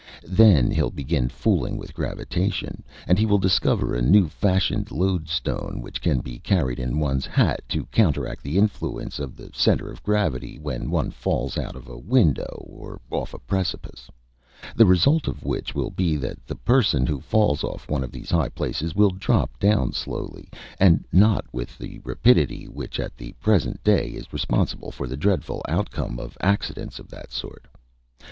Then 0.25 0.71
he'll 0.71 0.89
begin 0.89 1.29
fooling 1.29 1.77
with 1.77 1.93
gravitation, 1.93 2.83
and 3.07 3.19
he 3.19 3.27
will 3.27 3.37
discover 3.37 3.93
a 3.93 4.01
new 4.01 4.27
fashioned 4.29 4.89
lodestone, 4.89 5.79
which 5.79 6.01
can 6.01 6.21
be 6.21 6.39
carried 6.39 6.79
in 6.79 6.97
one's 6.97 7.27
hat 7.27 7.59
to 7.69 7.85
counter 7.91 8.27
act 8.27 8.41
the 8.41 8.57
influence 8.57 9.19
of 9.19 9.35
the 9.35 9.51
centre 9.53 9.91
of 9.91 10.01
gravity 10.01 10.57
when 10.57 10.89
one 10.89 11.11
falls 11.11 11.55
out 11.55 11.75
of 11.75 11.87
a 11.87 11.99
window 11.99 12.65
or 12.67 12.99
off 13.11 13.31
a 13.35 13.37
precipice, 13.37 14.09
the 14.75 14.87
result 14.87 15.27
of 15.27 15.43
which 15.45 15.75
will 15.75 15.91
be 15.91 16.15
that 16.15 16.47
the 16.47 16.55
person 16.55 17.05
who 17.05 17.19
falls 17.21 17.63
off 17.63 17.87
one 17.87 18.03
of 18.03 18.11
these 18.11 18.31
high 18.31 18.49
places 18.49 18.95
will 18.95 19.11
drop 19.11 19.59
down 19.59 19.93
slowly, 19.93 20.49
and 20.79 21.05
not 21.11 21.45
with 21.53 21.77
the 21.77 21.99
rapidity 22.03 22.65
which 22.67 22.99
at 22.99 23.15
the 23.15 23.33
present 23.33 23.83
day 23.83 24.07
is 24.07 24.33
responsible 24.33 24.89
for 24.89 25.05
the 25.05 25.15
dreadful 25.15 25.61
outcome 25.69 26.17
of 26.19 26.35
accidents 26.41 26.97
of 26.97 27.07
that 27.07 27.31
sort. 27.31 27.67